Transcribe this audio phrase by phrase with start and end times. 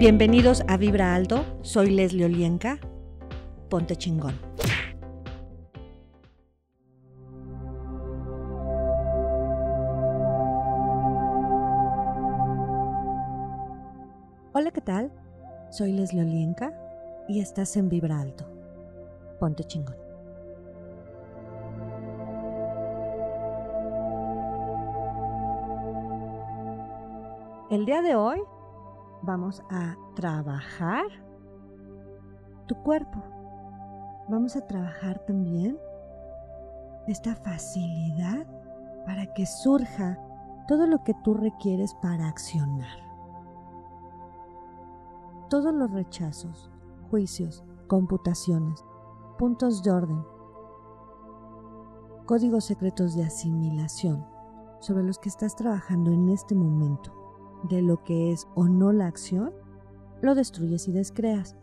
[0.00, 2.78] Bienvenidos a Vibra Alto, soy Leslie Olienka.
[3.68, 4.34] Ponte chingón.
[14.54, 15.12] Hola, ¿qué tal?
[15.68, 16.72] Soy Leslie Olienka
[17.28, 18.46] y estás en Vibra Alto.
[19.38, 19.96] Ponte chingón.
[27.70, 28.40] El día de hoy
[29.22, 31.04] vamos a trabajar
[32.66, 33.22] tu cuerpo.
[34.28, 35.78] Vamos a trabajar también
[37.06, 38.46] esta facilidad
[39.04, 40.18] para que surja
[40.68, 42.98] todo lo que tú requieres para accionar.
[45.48, 46.70] Todos los rechazos,
[47.10, 48.84] juicios, computaciones,
[49.36, 50.24] puntos de orden,
[52.26, 54.24] códigos secretos de asimilación
[54.78, 57.19] sobre los que estás trabajando en este momento
[57.68, 59.52] de lo que es o no la acción,
[60.22, 61.56] lo destruyes y descreas.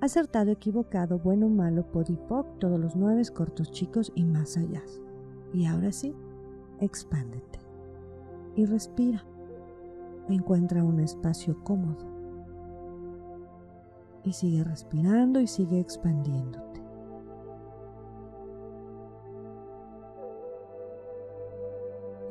[0.00, 4.82] Acertado, equivocado, bueno, malo, podipoc, todos los nueve cortos chicos y más allá.
[5.52, 6.14] Y ahora sí,
[6.80, 7.60] expándete
[8.56, 9.24] y respira.
[10.28, 12.10] Encuentra un espacio cómodo.
[14.24, 16.80] Y sigue respirando y sigue expandiéndote.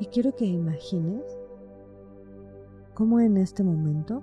[0.00, 1.38] Y quiero que imagines
[2.94, 4.22] cómo en este momento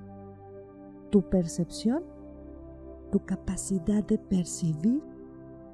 [1.10, 2.04] tu percepción,
[3.12, 5.02] tu capacidad de percibir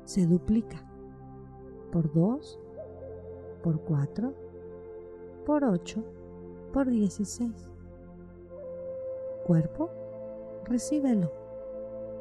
[0.06, 0.78] se duplica
[1.92, 2.60] por 2,
[3.64, 4.34] por 4,
[5.46, 6.04] por 8,
[6.72, 7.70] por 16.
[9.46, 9.90] Cuerpo,
[10.66, 11.32] recíbelo.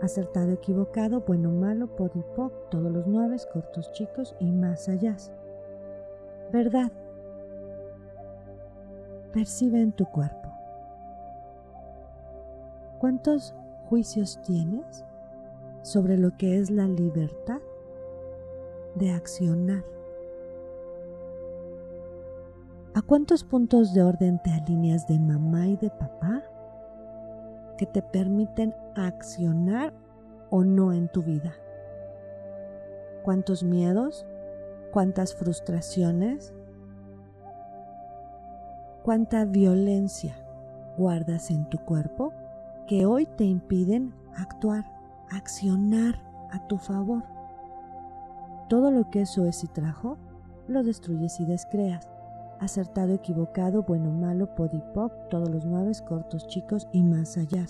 [0.02, 5.16] Acertado, equivocado, bueno, malo, podipoc, todos los nueve, cortos, chicos y más allá.
[6.52, 6.92] Verdad.
[9.32, 10.43] Percibe en tu cuerpo.
[13.04, 13.54] ¿Cuántos
[13.90, 15.04] juicios tienes
[15.82, 17.60] sobre lo que es la libertad
[18.94, 19.84] de accionar?
[22.94, 26.44] ¿A cuántos puntos de orden te alineas de mamá y de papá
[27.76, 29.92] que te permiten accionar
[30.48, 31.52] o no en tu vida?
[33.22, 34.24] ¿Cuántos miedos?
[34.94, 36.54] ¿Cuántas frustraciones?
[39.02, 40.36] ¿Cuánta violencia
[40.96, 42.32] guardas en tu cuerpo?
[42.86, 44.84] Que hoy te impiden actuar,
[45.30, 47.22] accionar a tu favor.
[48.68, 50.18] Todo lo que eso es y trajo,
[50.68, 52.08] lo destruyes y descreas.
[52.60, 57.66] Acertado, equivocado, bueno, malo, podipop, todos los nueve cortos, chicos y más allá.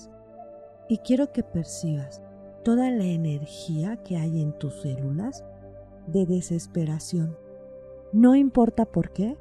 [0.88, 2.22] Y quiero que percibas
[2.62, 5.44] toda la energía que hay en tus células
[6.06, 7.36] de desesperación.
[8.12, 9.38] No importa por qué,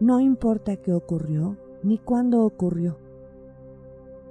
[0.00, 3.03] no importa qué ocurrió, ni cuándo ocurrió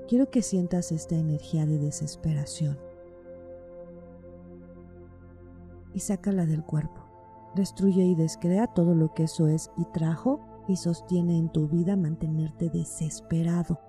[0.07, 2.77] quiero que sientas esta energía de desesperación
[5.93, 7.01] y sácala del cuerpo.
[7.55, 11.95] Destruye y descrea todo lo que eso es y trajo y sostiene en tu vida
[11.95, 13.79] mantenerte desesperado.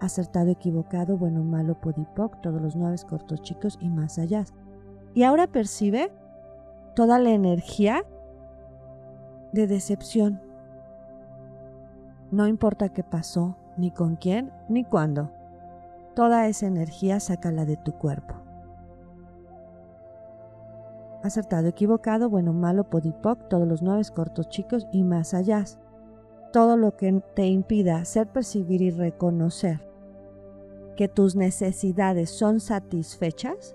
[0.00, 4.44] Acertado, equivocado, bueno, malo, podipoc, todos los nueve cortos chicos y más allá.
[5.14, 6.12] Y ahora percibe
[6.94, 8.04] toda la energía
[9.52, 10.40] de decepción.
[12.30, 15.30] No importa qué pasó, ni con quién, ni cuándo.
[16.14, 18.34] Toda esa energía sácala de tu cuerpo.
[21.22, 25.64] Acertado, equivocado, bueno, malo, podipoc, todos los nueve cortos chicos y más allá.
[26.52, 29.88] Todo lo que te impida hacer percibir y reconocer
[30.96, 33.74] que tus necesidades son satisfechas,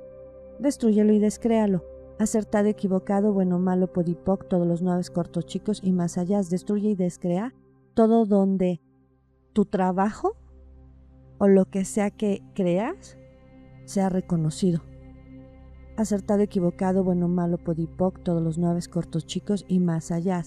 [0.60, 1.84] destruyelo y descréalo.
[2.20, 6.42] Acertado, equivocado, bueno, malo, podipoc, todos los nueve cortos chicos y más allá.
[6.42, 7.54] Destruye y descrea
[7.94, 8.82] todo donde
[9.54, 10.36] tu trabajo
[11.38, 13.18] o lo que sea que creas
[13.86, 14.82] sea reconocido.
[15.96, 20.44] Acertado, equivocado, bueno, malo, podipoc, todos los nueve cortos chicos y más allá.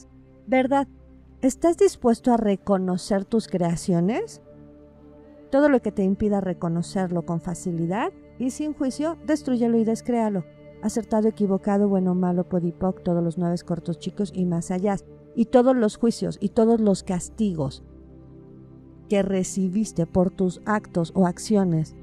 [0.47, 0.87] ¿Verdad?
[1.43, 4.43] ¿Estás dispuesto a reconocer tus creaciones?
[5.51, 10.45] Todo lo que te impida reconocerlo con facilidad y sin juicio, destruyelo y descréalo.
[10.83, 14.97] Acertado, equivocado, bueno, malo, podipoc, todos los nueve cortos chicos y más allá.
[15.34, 17.83] Y todos los juicios y todos los castigos
[19.10, 21.97] que recibiste por tus actos o acciones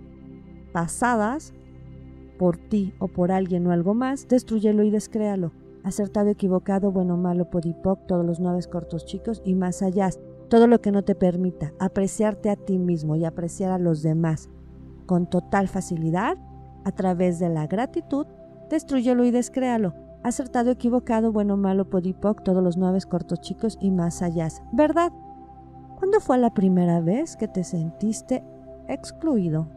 [0.73, 1.53] pasadas,
[2.37, 5.53] por ti o por alguien o algo más, destruyelo y descréalo.
[5.83, 10.09] Acertado, equivocado, bueno, malo, podipoc, todos los nueve cortos chicos y más allá.
[10.49, 14.49] Todo lo que no te permita apreciarte a ti mismo y apreciar a los demás
[15.05, 16.37] con total facilidad,
[16.83, 18.27] a través de la gratitud,
[18.69, 19.93] destruyelo y descréalo.
[20.23, 24.49] Acertado, equivocado, bueno, malo, podipoc, todos los nueve cortos chicos y más allá.
[24.73, 25.13] ¿Verdad?
[25.97, 28.43] ¿Cuándo fue la primera vez que te sentiste
[28.87, 29.67] excluido,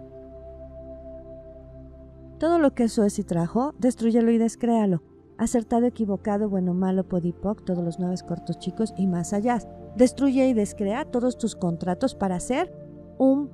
[2.39, 5.03] Todo lo que y trajo, destruyelo y descréalo.
[5.37, 9.59] Acertado, equivocado, bueno, malo, podipoc, todos los nueve cortos chicos y más allá.
[9.97, 12.73] Destruye y descrea todos tus contratos para ser
[13.19, 13.51] un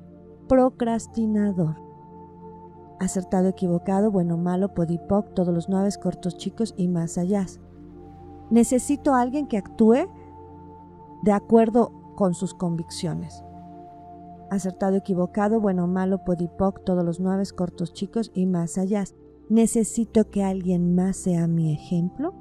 [0.49, 1.77] procrastinador.
[2.99, 7.47] Acertado, equivocado, bueno, malo, podipoc, todos los nueve cortos chicos y más allá.
[8.51, 10.09] Necesito alguien que actúe
[11.23, 13.45] de acuerdo con sus convicciones
[14.51, 19.05] acertado, equivocado, bueno, malo, podipoc, todos los nueve cortos chicos y más allá.
[19.49, 22.35] Necesito que alguien más sea mi ejemplo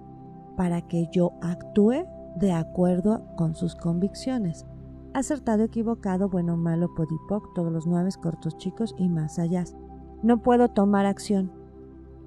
[0.57, 2.05] para que yo actúe
[2.37, 4.65] de acuerdo con sus convicciones.
[5.13, 9.63] Acertado, equivocado, bueno, malo, podipoc, todos los nueve cortos chicos y más allá.
[10.23, 11.51] No puedo tomar acción.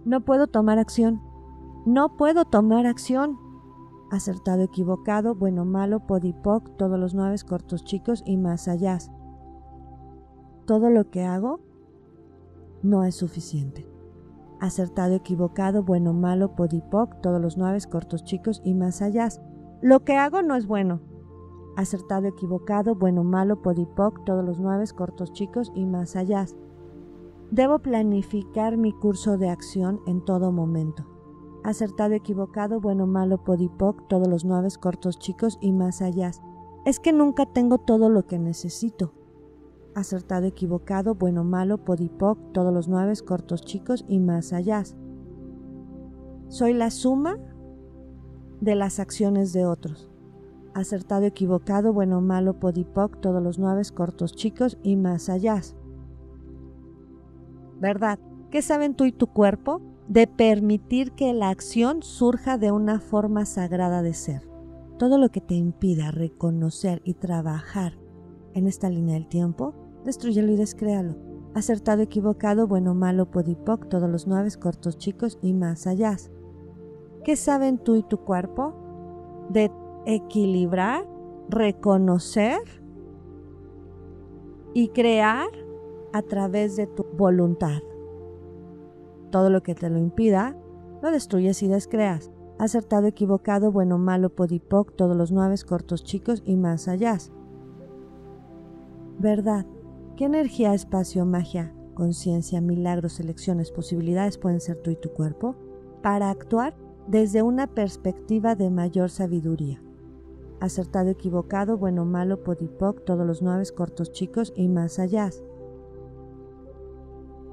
[0.04, 1.20] No puedo tomar acción.
[1.84, 3.38] No puedo tomar acción.
[4.10, 8.98] Acertado, equivocado, bueno, malo, podipoc, todos los nueve cortos chicos y más allá
[10.68, 11.60] todo lo que hago
[12.82, 13.88] no es suficiente.
[14.60, 19.28] Acertado, equivocado, bueno, malo, podipoc, todos los nueve cortos chicos y más allá.
[19.80, 21.00] Lo que hago no es bueno.
[21.78, 26.44] Acertado, equivocado, bueno, malo, podipoc, todos los nueve cortos chicos y más allá.
[27.50, 31.06] Debo planificar mi curso de acción en todo momento.
[31.68, 36.30] Acertado, equivocado, bueno, malo, podipoc, todos los nueve cortos chicos y más allá.
[36.86, 39.12] Es que nunca tengo todo lo que necesito
[39.94, 44.82] acertado, equivocado, bueno, malo, podipoc, todos los nueve, cortos, chicos y más allá.
[46.48, 47.36] Soy la suma
[48.62, 50.10] de las acciones de otros.
[50.72, 55.60] Acertado, equivocado, bueno, malo, podipoc, todos los nueve, cortos, chicos y más allá.
[57.78, 58.18] ¿Verdad?
[58.50, 63.44] ¿Qué saben tú y tu cuerpo de permitir que la acción surja de una forma
[63.44, 64.48] sagrada de ser?
[64.98, 67.98] Todo lo que te impida reconocer y trabajar
[68.54, 69.74] en esta línea del tiempo
[70.04, 71.16] destruyelo y descréalo.
[71.54, 76.16] Acertado, equivocado, bueno, malo, podipoc, todos los nueve cortos, chicos y más allá.
[77.24, 78.74] ¿Qué saben tú y tu cuerpo
[79.50, 79.70] de
[80.06, 81.06] equilibrar,
[81.48, 82.58] reconocer
[84.72, 85.48] y crear
[86.12, 87.82] a través de tu voluntad?
[89.30, 90.56] Todo lo que te lo impida,
[91.02, 92.30] lo destruyes y descreas.
[92.58, 97.18] Acertado, equivocado, bueno, malo, podipoc, todos los nueve cortos, chicos y más allá.
[99.18, 99.66] Verdad.
[100.16, 105.54] ¿Qué energía, espacio, magia, conciencia, milagros, elecciones, posibilidades pueden ser tú y tu cuerpo
[106.02, 106.74] para actuar
[107.06, 109.80] desde una perspectiva de mayor sabiduría?
[110.60, 115.30] Acertado, equivocado, bueno, malo, podipoc, todos los nueve cortos chicos y más allá.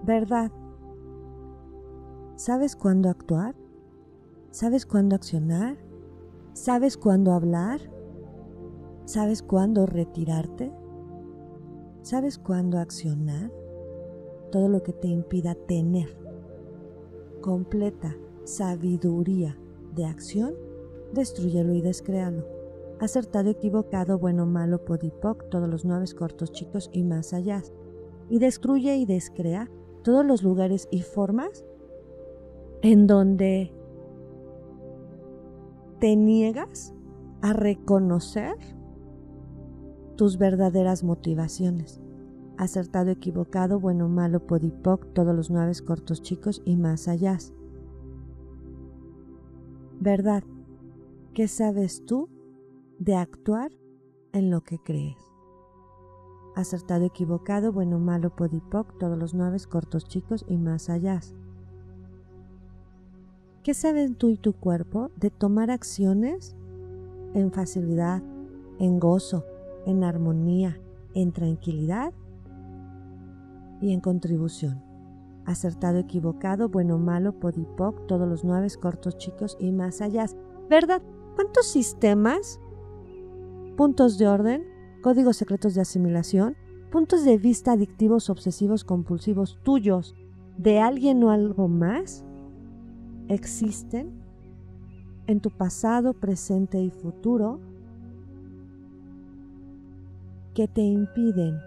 [0.04, 0.52] Verdad.
[2.36, 3.56] ¿Sabes cuándo actuar?
[4.52, 5.78] ¿Sabes cuándo accionar?
[6.52, 7.80] ¿Sabes cuándo hablar?
[9.06, 10.74] ¿Sabes cuándo retirarte?
[12.02, 13.54] ¿Sabes cuándo accionar?
[14.52, 16.18] Todo lo que te impida tener
[17.40, 19.58] completa sabiduría
[19.96, 20.56] de acción,
[21.14, 22.46] destruyelo y descréalo.
[23.00, 27.62] Acertado, equivocado, bueno, malo, podipoc, todos los nueve cortos chicos y más allá.
[28.30, 29.70] Y destruye y descrea
[30.04, 31.64] todos los lugares y formas
[32.82, 33.74] en donde
[36.00, 36.94] te niegas
[37.42, 38.56] a reconocer
[40.16, 42.02] tus verdaderas motivaciones.
[42.58, 47.38] Acertado, equivocado, bueno, malo, podipoc, todos los nueve cortos chicos y más allá.
[50.00, 50.44] Verdad,
[51.34, 52.30] ¿qué sabes tú
[53.00, 53.72] de actuar
[54.32, 55.18] en lo que crees?
[56.56, 61.20] Acertado, equivocado, bueno, malo, podipoc, todos los nueve cortos chicos y más allá.
[63.66, 66.56] ¿Qué saben tú y tu cuerpo de tomar acciones
[67.34, 68.22] en facilidad,
[68.78, 69.44] en gozo,
[69.88, 70.80] en armonía,
[71.16, 72.14] en tranquilidad
[73.82, 74.84] y en contribución.
[75.48, 80.28] Acertado, equivocado, bueno, malo, podipoc, todos los nueve cortos chicos y más allá.
[80.70, 81.02] ¿Verdad?
[81.34, 82.60] ¿Cuántos sistemas,
[83.78, 84.64] puntos de orden,
[85.02, 86.56] códigos secretos de asimilación,
[86.92, 90.14] puntos de vista adictivos, obsesivos, compulsivos tuyos,
[90.56, 92.24] de alguien o algo más,
[93.30, 94.12] existen
[95.28, 97.60] en tu pasado, presente y futuro
[100.54, 101.58] que te impiden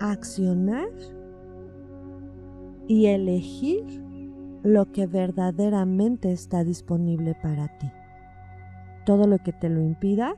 [0.00, 0.88] accionar
[2.86, 3.84] y elegir
[4.62, 7.90] lo que verdaderamente está disponible para ti.
[9.06, 10.34] Todo lo que te lo impida,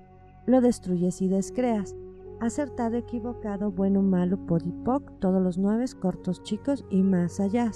[0.47, 1.97] lo destruyes y descreas.
[2.40, 7.71] Acertado, equivocado, bueno, malo, podipoc, todos los nueve cortos, chicos y más allá.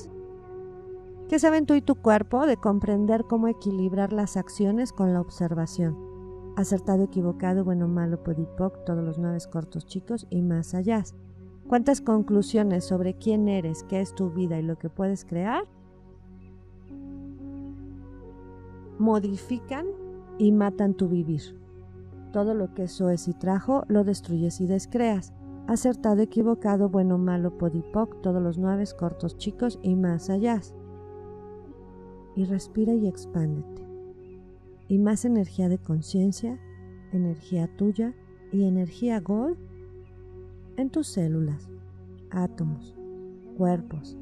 [1.29, 6.15] ¿Qué saben tú y tu cuerpo de comprender cómo equilibrar las acciones con la observación?
[6.57, 11.03] acertado, equivocado, bueno, malo, podipoc, todos los nueve cortos chicos y más allá.
[11.67, 15.65] cuántas conclusiones sobre quién eres, qué es tu vida y lo que puedes crear
[18.99, 19.87] modifican
[20.39, 21.59] y matan tu vivir.
[22.33, 25.33] Todo lo que eso es y trajo, lo destruyes y descreas.
[25.67, 30.61] Acertado, equivocado, bueno, malo, podipoc, todos los nueve cortos, chicos y más allá.
[32.37, 33.83] Y respira y expándete.
[34.89, 36.59] Y más energía de conciencia,
[37.13, 38.15] energía tuya
[38.53, 39.57] y energía gold
[40.77, 41.69] en tus células,
[42.31, 42.95] átomos,
[43.57, 44.17] cuerpos,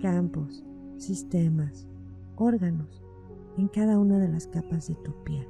[0.00, 0.64] campos,
[0.96, 1.86] sistemas,
[2.36, 3.02] órganos,
[3.56, 5.46] en cada una de las capas de tu piel,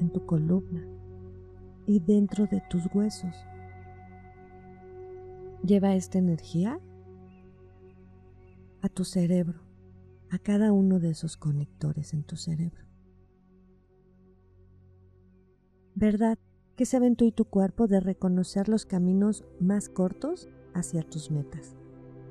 [0.00, 0.84] en tu columna
[1.86, 3.34] y dentro de tus huesos.
[5.62, 6.80] Lleva esta energía
[8.82, 9.60] a tu cerebro,
[10.30, 12.84] a cada uno de esos conectores en tu cerebro.
[15.94, 16.38] ¿Verdad
[16.76, 21.30] que se ven tú y tu cuerpo de reconocer los caminos más cortos hacia tus
[21.30, 21.76] metas?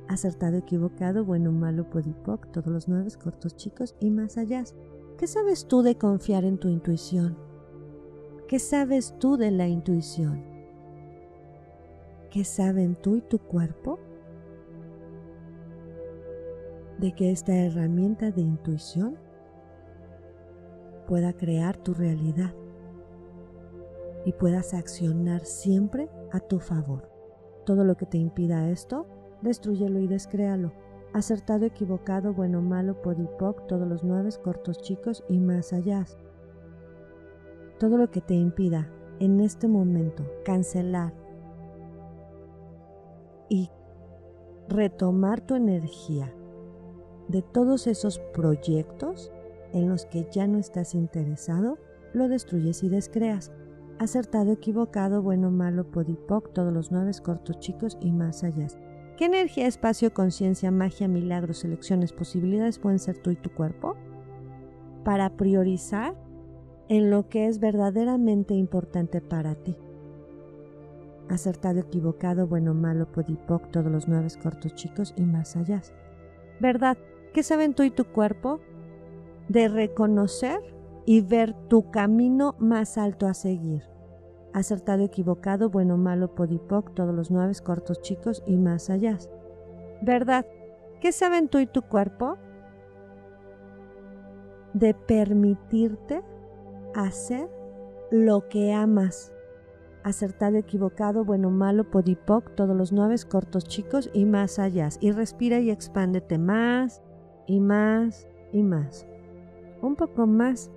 [0.08, 4.64] acertado, equivocado, bueno, malo, podipoc, todos los nueve cortos chicos y más allá.
[5.18, 7.38] ¿Qué sabes tú de confiar en tu intuición?
[8.48, 10.44] ¿Qué sabes tú de la intuición?
[12.30, 14.00] ¿Qué saben tú y tu cuerpo?
[17.00, 19.18] De que esta herramienta de intuición
[21.08, 22.54] pueda crear tu realidad
[24.26, 27.10] y puedas accionar siempre a tu favor.
[27.66, 29.06] Todo lo que te impida esto,
[29.42, 30.72] destruyelo y descréalo.
[31.14, 36.06] Acertado, equivocado, bueno, malo, podipoc, todos los nueve, cortos, chicos y más allá.
[37.80, 41.14] Todo lo que te impida en este momento cancelar
[43.48, 43.70] y
[44.68, 46.34] retomar tu energía
[47.28, 49.32] de todos esos proyectos
[49.74, 51.78] en los que ya no estás interesado,
[52.14, 53.52] lo destruyes y descreas.
[54.00, 58.68] Acertado, equivocado, bueno, malo, podipoc, todos los nueve cortos, chicos y más allá.
[59.18, 63.96] ¿Qué energía, espacio, conciencia, magia, milagros, selecciones, posibilidades pueden ser tú y tu cuerpo?
[65.06, 66.16] Para priorizar
[66.90, 69.78] en lo que es verdaderamente importante para ti.
[71.30, 75.82] Acertado, equivocado, bueno, malo, podipoc, todos los nueve cortos chicos y más allá.
[76.60, 76.98] ¿Verdad?
[77.36, 78.62] ¿Qué saben tú y tu cuerpo?
[79.50, 80.58] De reconocer
[81.06, 83.84] y ver tu camino más alto a seguir
[84.54, 89.18] acertado, equivocado, bueno, malo, podipoc, todos los nueve cortos chicos y más allá.
[90.02, 90.46] ¿Verdad?
[91.02, 92.38] ¿Qué saben tú y tu cuerpo?
[94.74, 96.24] De permitirte
[96.94, 97.50] hacer
[98.12, 99.34] lo que amas.
[100.06, 104.88] Acertado, equivocado, bueno, malo, podipoc, todos los nueve cortos chicos y más allá.
[105.02, 107.02] Y respira y expándete más
[107.48, 109.08] y más y más.
[109.82, 110.72] Un poco más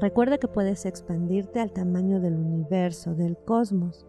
[0.00, 4.06] Recuerda que puedes expandirte al tamaño del universo, del cosmos.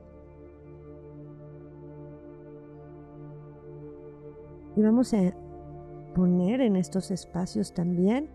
[4.76, 5.34] Y vamos a
[6.14, 8.30] poner en estos espacios también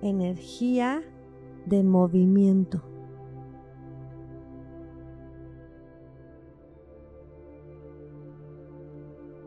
[0.00, 1.02] energía
[1.66, 2.82] de movimiento.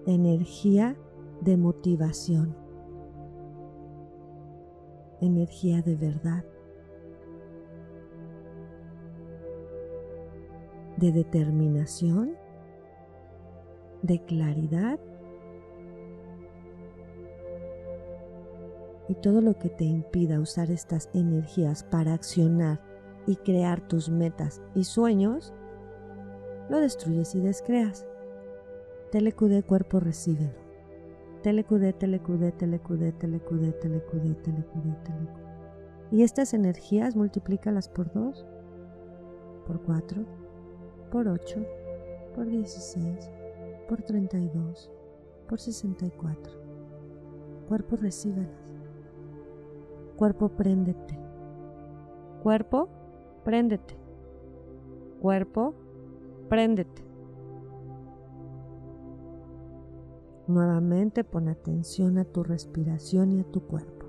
[0.06, 0.98] Energía
[1.40, 2.69] de motivación.
[5.22, 6.44] Energía de verdad.
[11.00, 12.36] de determinación,
[14.02, 15.00] de claridad
[19.08, 22.82] y todo lo que te impida usar estas energías para accionar
[23.26, 25.54] y crear tus metas y sueños,
[26.70, 28.06] lo destruyes y descreas.
[29.12, 30.69] Telecudé cuerpo recíbelo.
[31.44, 35.50] Telecudé, telecudé, telecudé, telecudé, telecudé, telecudé, telecudé.
[36.12, 38.46] Y estas energías multiplícalas por dos,
[39.66, 40.26] por cuatro,
[41.12, 41.66] por 8,
[42.36, 43.32] por 16,
[43.88, 44.92] por 32,
[45.48, 46.54] por 64.
[47.68, 48.50] Cuerpo, recíbelas.
[50.18, 51.18] Cuerpo, préndete.
[52.44, 52.90] Cuerpo,
[53.46, 53.96] préndete.
[55.22, 55.74] Cuerpo,
[56.50, 57.09] préndete.
[60.50, 64.08] Nuevamente pon atención a tu respiración y a tu cuerpo.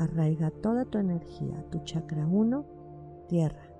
[0.00, 2.64] Arraiga toda tu energía a tu chakra 1,
[3.28, 3.70] tierra.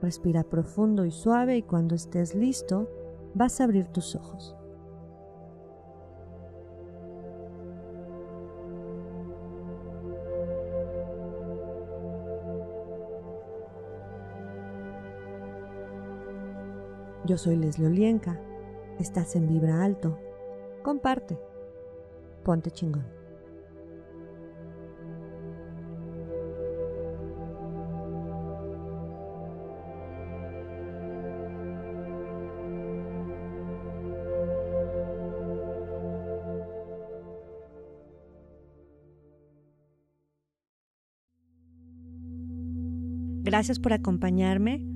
[0.00, 2.88] Respira profundo y suave y cuando estés listo
[3.34, 4.56] vas a abrir tus ojos.
[17.26, 18.40] Yo soy Leslie Olienka.
[18.98, 20.18] Estás en vibra alto.
[20.82, 21.38] Comparte.
[22.44, 23.04] Ponte chingón.
[43.42, 44.95] Gracias por acompañarme.